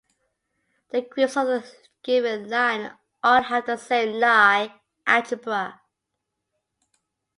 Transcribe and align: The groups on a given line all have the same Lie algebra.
The 0.89 1.03
groups 1.03 1.37
on 1.37 1.45
a 1.47 1.63
given 2.01 2.49
line 2.49 2.91
all 3.23 3.43
have 3.43 3.67
the 3.67 3.77
same 3.77 4.19
Lie 4.19 4.81
algebra. 5.05 5.79